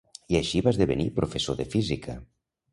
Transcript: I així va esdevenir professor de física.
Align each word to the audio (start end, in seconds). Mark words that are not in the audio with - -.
I 0.33 0.37
així 0.39 0.61
va 0.67 0.71
esdevenir 0.73 1.07
professor 1.21 1.61
de 1.63 1.69
física. 1.77 2.19